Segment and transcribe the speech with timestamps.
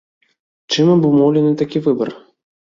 [0.77, 2.09] Чым абумоўлены такі выбар?